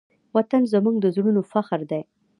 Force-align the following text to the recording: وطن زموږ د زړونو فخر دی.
وطن 0.35 0.61
زموږ 0.73 0.95
د 0.99 1.05
زړونو 1.15 1.41
فخر 1.51 1.79
دی. 1.91 2.01